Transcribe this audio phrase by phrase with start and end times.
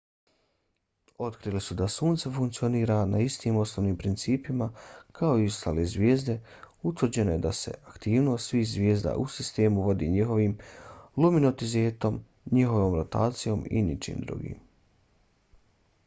[1.25, 4.69] otkrili su da sunce funkcionira na istim osnovnim principima
[5.19, 6.37] kao i ostale zvijezde.
[6.93, 10.57] utvrđeno je da se aktivnost svih zvijezda u sistemu vodi njihovim
[11.25, 12.19] luminozitetom
[12.57, 14.59] njihovom rotacijom i ničim drugim